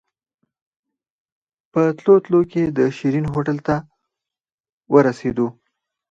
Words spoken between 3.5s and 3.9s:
ته